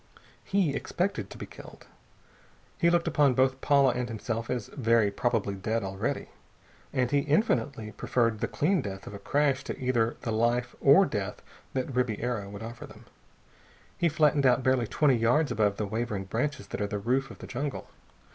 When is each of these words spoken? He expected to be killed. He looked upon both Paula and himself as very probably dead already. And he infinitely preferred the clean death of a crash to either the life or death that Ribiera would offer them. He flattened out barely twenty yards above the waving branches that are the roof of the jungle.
He 0.43 0.73
expected 0.73 1.29
to 1.29 1.37
be 1.37 1.45
killed. 1.45 1.85
He 2.79 2.89
looked 2.89 3.07
upon 3.07 3.35
both 3.35 3.61
Paula 3.61 3.91
and 3.93 4.09
himself 4.09 4.49
as 4.49 4.65
very 4.69 5.11
probably 5.11 5.53
dead 5.53 5.83
already. 5.83 6.29
And 6.91 7.11
he 7.11 7.19
infinitely 7.19 7.91
preferred 7.91 8.39
the 8.39 8.47
clean 8.47 8.81
death 8.81 9.05
of 9.05 9.13
a 9.13 9.19
crash 9.19 9.63
to 9.65 9.79
either 9.79 10.17
the 10.21 10.31
life 10.31 10.75
or 10.81 11.05
death 11.05 11.43
that 11.73 11.93
Ribiera 11.95 12.49
would 12.49 12.63
offer 12.63 12.87
them. 12.87 13.05
He 13.95 14.09
flattened 14.09 14.47
out 14.47 14.63
barely 14.63 14.87
twenty 14.87 15.17
yards 15.17 15.51
above 15.51 15.77
the 15.77 15.85
waving 15.85 16.23
branches 16.23 16.65
that 16.69 16.81
are 16.81 16.87
the 16.87 16.97
roof 16.97 17.29
of 17.29 17.37
the 17.37 17.45
jungle. 17.45 17.87